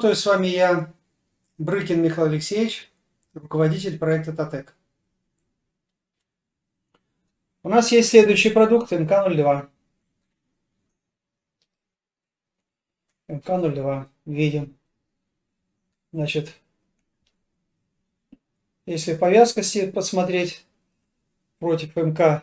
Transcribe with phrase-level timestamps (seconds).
[0.00, 0.94] Работаю с вами я,
[1.58, 2.90] Брыкин Михаил Алексеевич,
[3.34, 4.74] руководитель проекта ТАТЕК.
[7.62, 9.68] У нас есть следующий продукт МК-02.
[13.28, 14.08] МК-02.
[14.24, 14.74] Видим.
[16.12, 16.56] Значит,
[18.86, 20.64] если по вязкости посмотреть
[21.58, 22.42] против МК,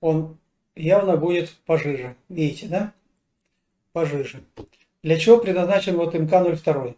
[0.00, 0.36] он
[0.74, 2.16] явно будет пожиже.
[2.28, 2.92] Видите, да?
[3.92, 4.42] Пожиже.
[5.02, 6.94] Для чего предназначен вот МК-02?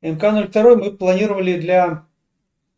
[0.00, 2.06] МК-02 мы планировали для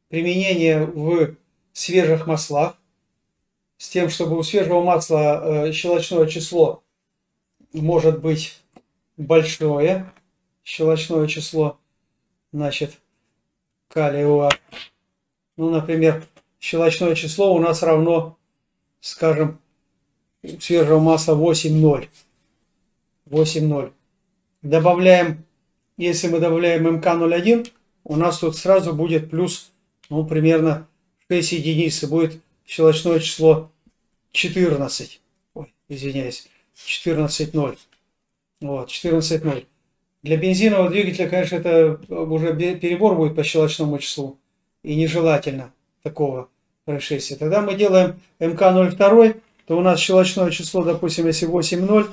[0.08, 1.36] применения в
[1.72, 2.76] свежих маслах,
[3.76, 6.82] с тем, чтобы у свежего масла э, щелочное число
[7.72, 8.58] может быть
[9.16, 10.10] большое,
[10.64, 11.78] щелочное число,
[12.50, 12.98] значит,
[13.86, 14.50] калия
[15.56, 16.26] Ну, например,
[16.58, 18.36] щелочное число у нас равно,
[19.00, 19.60] скажем,
[20.42, 22.08] свежего масла 8,0.
[23.26, 23.92] 8,0
[24.62, 25.44] добавляем,
[25.96, 27.70] если мы добавляем МК-01,
[28.04, 29.70] у нас тут сразу будет плюс,
[30.10, 30.86] ну, примерно
[31.30, 33.70] 6 единиц, будет щелочное число
[34.32, 35.20] 14.
[35.54, 37.78] Ой, извиняюсь, 14.0.
[38.60, 39.66] Вот, 14.0.
[40.22, 44.38] Для бензинового двигателя, конечно, это уже перебор будет по щелочному числу.
[44.82, 46.48] И нежелательно такого
[46.84, 47.36] происшествия.
[47.36, 52.08] Тогда мы делаем МК-02, то у нас щелочное число, допустим, если 8.0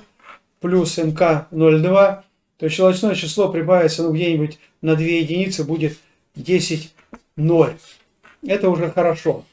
[0.59, 2.23] плюс МК-02,
[2.58, 5.98] то щелочное число прибавится ну, где-нибудь на 2 единицы, будет
[6.36, 6.94] 10,
[7.36, 7.78] 0.
[8.48, 9.44] Это уже хорошо.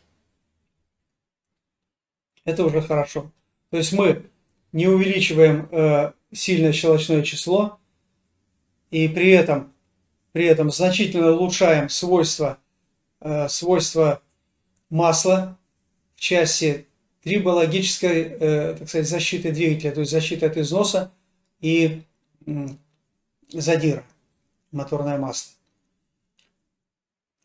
[2.45, 3.31] Это уже хорошо.
[3.71, 4.25] То есть мы
[4.73, 7.79] не увеличиваем э, сильно щелочное число,
[8.91, 9.73] и при этом,
[10.33, 12.59] при этом значительно улучшаем свойства,
[13.21, 14.23] э, свойства
[14.91, 15.59] масла
[16.15, 16.87] в части
[17.23, 21.13] трибологической э, так сказать, защиты двигателя, то есть защиты от износа
[21.61, 22.03] и
[23.53, 24.05] задира,
[24.71, 25.53] моторное масло.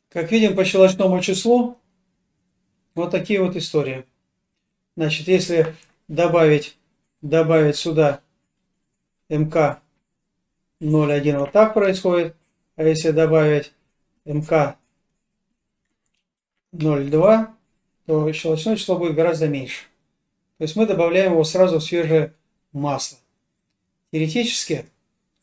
[0.10, 1.78] Как видим по щелочному числу,
[2.96, 4.06] вот такие вот истории.
[4.96, 5.76] Значит, если
[6.08, 6.78] добавить,
[7.22, 8.22] добавить сюда
[9.30, 9.82] МК
[10.82, 12.36] 0,1, вот так происходит.
[12.76, 13.74] А если добавить
[14.26, 14.78] МК
[16.74, 17.48] 0,2,
[18.06, 19.86] то щелочное число будет гораздо меньше.
[20.58, 22.34] То есть мы добавляем его сразу в свежее
[22.72, 23.20] масло.
[24.12, 24.86] Теоретически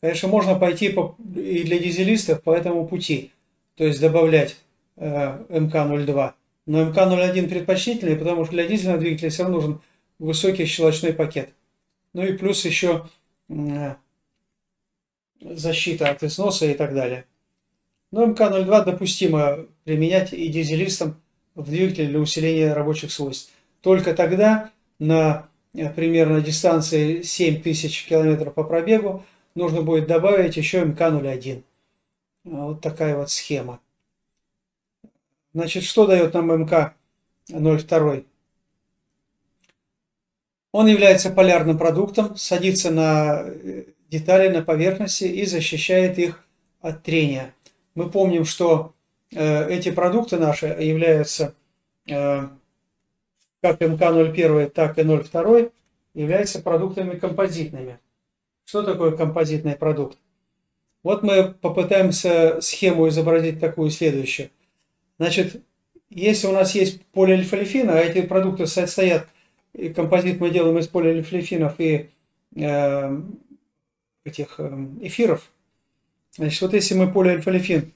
[0.05, 3.31] Конечно, можно пойти по, и для дизелистов по этому пути,
[3.75, 4.55] то есть добавлять
[4.97, 6.33] э, МК-02.
[6.67, 9.81] Но МК-01 предпочтительнее, потому что для дизельного двигателя все равно нужен
[10.19, 11.49] высокий щелочной пакет.
[12.13, 13.09] Ну и плюс еще
[13.49, 13.95] э,
[15.41, 17.25] защита от износа и так далее.
[18.11, 21.19] Но МК-02 допустимо применять и дизелистам
[21.55, 23.51] в двигателе для усиления рабочих свойств.
[23.81, 31.63] Только тогда на э, примерно дистанции 7000 км по пробегу нужно будет добавить еще МК-01.
[32.43, 33.79] Вот такая вот схема.
[35.53, 38.25] Значит, что дает нам МК-02?
[40.71, 46.45] Он является полярным продуктом, садится на э, детали на поверхности и защищает их
[46.81, 47.53] от трения.
[47.95, 48.93] Мы помним, что
[49.31, 51.55] э, эти продукты наши являются,
[52.07, 52.47] э,
[53.61, 55.69] как МК-01, так и 02,
[56.13, 57.97] являются продуктами композитными.
[58.65, 60.17] Что такое композитный продукт?
[61.03, 64.49] Вот мы попытаемся схему изобразить такую следующую.
[65.19, 65.63] Значит,
[66.09, 69.27] если у нас есть полиэльфалифин, а эти продукты состоят,
[69.73, 72.09] и композит мы делаем из полиэльфалифинов и
[72.55, 73.21] э,
[74.23, 75.51] этих э, эфиров,
[76.31, 77.93] значит, вот если мы полиэльфалифин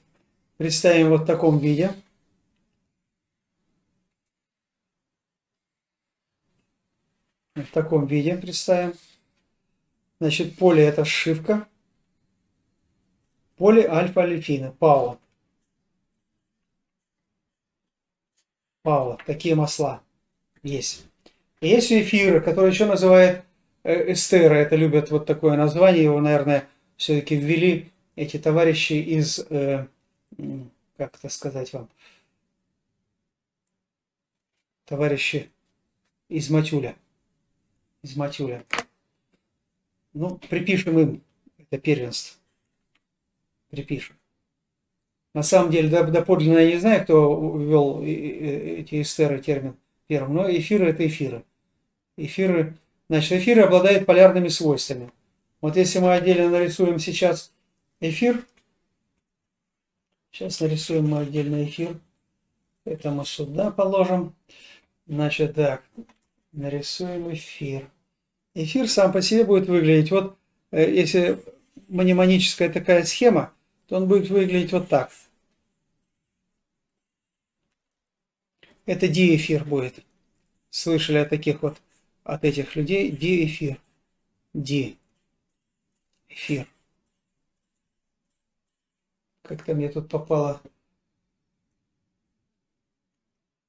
[0.56, 1.92] представим вот в таком виде,
[7.56, 8.94] в таком виде представим,
[10.20, 11.66] Значит, поле это сшивка.
[13.56, 15.18] Поле альфа-алифина, Паула.
[18.82, 20.02] Паула, такие масла
[20.62, 21.06] есть.
[21.60, 23.44] Есть эфиры, которые еще называют
[23.82, 24.56] э, эстеры.
[24.56, 26.04] Это любят вот такое название.
[26.04, 29.86] Его, наверное, все-таки ввели эти товарищи из, э,
[30.96, 31.88] как это сказать вам,
[34.84, 35.50] товарищи
[36.28, 36.96] из Матюля.
[38.02, 38.64] Из Матюля.
[40.12, 41.22] Ну, припишем им
[41.58, 42.40] это первенство.
[43.70, 44.16] Припишем.
[45.32, 49.76] На самом деле, доподлинно я не знаю, кто ввел эти эстеры термин
[50.08, 51.44] первым, но эфиры это эфиры.
[52.16, 52.76] Эфиры,
[53.08, 55.12] значит, эфиры обладают полярными свойствами.
[55.60, 57.52] Вот если мы отдельно нарисуем сейчас
[58.00, 58.44] эфир,
[60.32, 61.96] сейчас нарисуем мы отдельно эфир,
[62.84, 64.34] это мы сюда положим.
[65.06, 65.84] Значит, так,
[66.50, 67.88] нарисуем эфир.
[68.62, 70.36] Эфир сам по себе будет выглядеть, вот
[70.70, 71.42] э, если
[71.88, 73.54] мнемоническая такая схема,
[73.86, 75.10] то он будет выглядеть вот так.
[78.84, 80.04] Это диэфир будет.
[80.68, 81.80] Слышали о таких вот,
[82.22, 83.80] от этих людей, диэфир.
[84.52, 84.98] Ди.
[86.28, 86.66] Эфир.
[89.42, 90.60] Как-то мне тут попало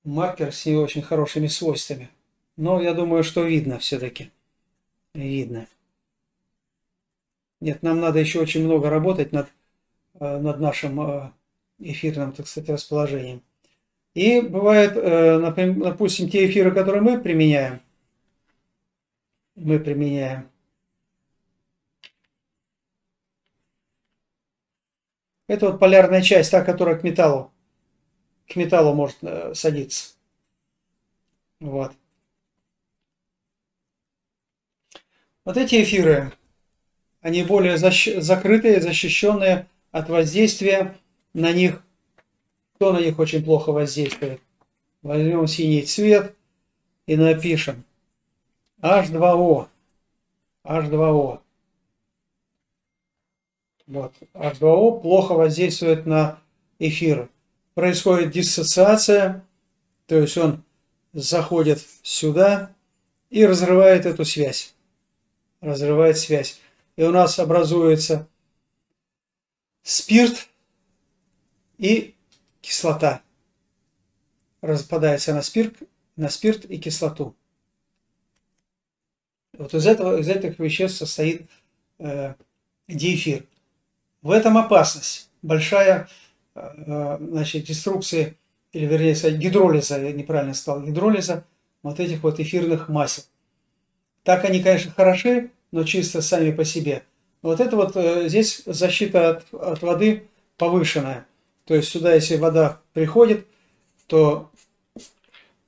[0.04, 2.10] маркер с не очень хорошими свойствами.
[2.58, 4.32] Но я думаю, что видно все-таки.
[5.14, 5.68] Видно.
[7.62, 9.48] Нет, нам надо еще очень много работать над,
[10.20, 11.32] э, над нашим э,
[11.80, 13.44] эфирным, так сказать, расположением.
[14.16, 15.40] И бывает, э,
[15.78, 17.82] допустим, те эфиры, которые мы применяем,
[19.56, 20.50] мы применяем,
[25.48, 27.52] это вот полярная часть, та, которая к металлу,
[28.48, 29.18] к металлу может
[29.54, 30.16] садиться.
[31.62, 31.94] Вот.
[35.44, 36.32] Вот эти эфиры,
[37.22, 38.10] они более защ...
[38.18, 40.96] закрытые, защищенные от воздействия
[41.34, 41.82] на них.
[42.76, 44.40] Кто на них очень плохо воздействует?
[45.02, 46.36] Возьмем синий цвет
[47.08, 47.84] и напишем
[48.82, 49.68] H2O.
[50.64, 51.40] H2O.
[53.88, 54.14] Вот.
[54.34, 56.40] H2O плохо воздействует на
[56.78, 57.30] эфир.
[57.74, 59.44] Происходит диссоциация,
[60.06, 60.64] то есть он
[61.14, 62.72] заходит сюда
[63.32, 64.76] и разрывает эту связь.
[65.62, 66.60] Разрывает связь
[66.96, 68.28] и у нас образуется
[69.84, 70.48] спирт
[71.78, 72.16] и
[72.62, 73.22] кислота.
[74.62, 75.76] Распадается на спирт,
[76.16, 77.36] на спирт и кислоту.
[79.58, 81.50] Вот из, этого, из этих веществ состоит
[81.98, 82.36] э,
[82.88, 83.46] диэфир.
[84.22, 85.30] В этом опасность.
[85.42, 86.08] Большая
[86.54, 88.36] э, значит, деструкция,
[88.74, 91.46] или вернее сказать, гидролиза, я неправильно сказал, гидролиза
[91.82, 93.24] вот этих вот эфирных масел.
[94.24, 97.04] Так они, конечно, хороши, но чисто сами по себе.
[97.42, 100.28] Вот это вот э, здесь защита от, от воды
[100.58, 101.26] повышенная.
[101.66, 103.48] То есть сюда, если вода приходит,
[104.08, 104.52] то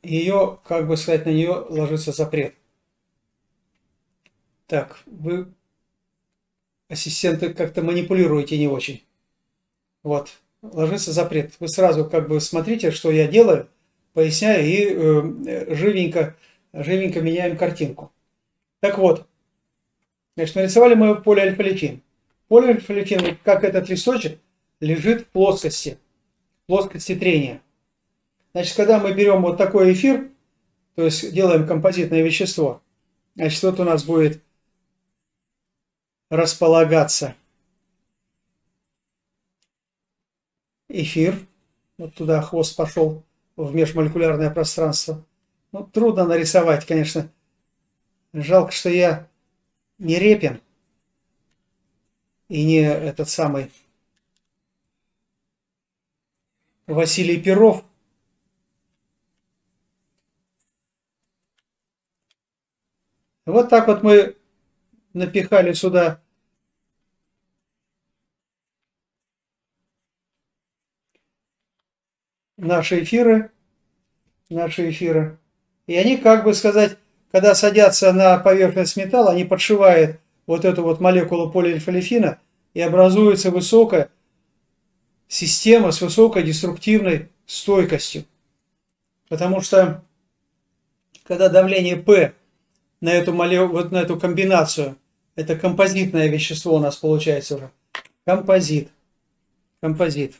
[0.03, 2.53] ее, как бы сказать, на нее ложится запрет.
[4.67, 5.47] Так, вы,
[6.89, 9.03] ассистенты, как-то манипулируете не очень.
[10.03, 11.53] Вот, ложится запрет.
[11.59, 13.67] Вы сразу как бы смотрите, что я делаю,
[14.13, 16.35] поясняю и э, живенько,
[16.71, 18.12] живенько меняем картинку.
[18.83, 19.25] Так вот,
[20.35, 22.01] Значит, нарисовали мы полиальфа-лефин.
[22.49, 24.41] Полиальфа-лефин, как этот листочек,
[24.81, 25.97] лежит в плоскости,
[26.65, 27.61] плоскости трения.
[28.51, 30.29] Значит, когда мы берем вот такой эфир,
[30.95, 32.81] то есть делаем композитное вещество,
[33.35, 34.41] значит, вот у нас будет
[36.29, 37.35] располагаться
[40.89, 41.39] эфир.
[41.97, 43.23] Вот туда хвост пошел
[43.55, 45.23] в межмолекулярное пространство.
[45.71, 47.29] Ну, трудно нарисовать, конечно.
[48.33, 49.29] Жалко, что я
[49.99, 50.59] не Репин
[52.49, 53.71] и не этот самый
[56.87, 57.85] Василий Перов.
[63.45, 64.35] Вот так вот мы
[65.13, 66.21] напихали сюда
[72.57, 73.51] наши эфиры,
[74.49, 75.37] наши эфиры.
[75.85, 76.97] И они, как бы сказать,
[77.33, 82.39] когда садятся на поверхность металла, они подшивают вот эту вот молекулу полиэльфалифина
[82.75, 84.11] и образуется высокая
[85.27, 88.25] система с высокой деструктивной стойкостью.
[89.29, 90.03] Потому что
[91.23, 92.35] когда давление P
[93.01, 93.65] на эту, моле...
[93.65, 94.95] вот на эту комбинацию,
[95.35, 97.71] это композитное вещество у нас получается уже.
[98.25, 98.89] Композит.
[99.81, 100.35] Композит.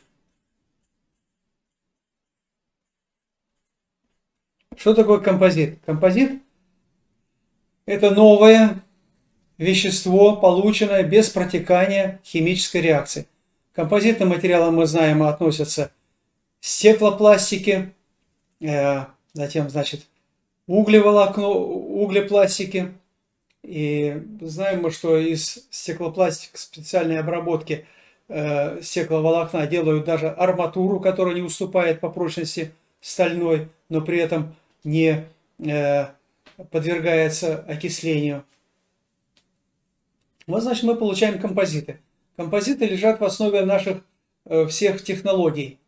[4.76, 5.80] Что такое композит?
[5.84, 6.43] Композит
[7.86, 8.82] это новое
[9.58, 13.26] вещество, полученное без протекания химической реакции.
[13.72, 15.90] К композитным материалам мы знаем относятся
[16.60, 17.92] стеклопластики,
[18.60, 20.06] э, затем, значит,
[20.66, 22.94] углеволокно, углепластики.
[23.62, 27.86] И знаем мы, что из стеклопластика специальной обработки
[28.28, 35.24] э, стекловолокна делают даже арматуру, которая не уступает по прочности стальной, но при этом не
[35.58, 36.06] э,
[36.70, 38.44] подвергается окислению.
[40.46, 42.00] Вот, значит, мы получаем композиты.
[42.36, 44.04] Композиты лежат в основе наших
[44.44, 45.78] э, всех технологий.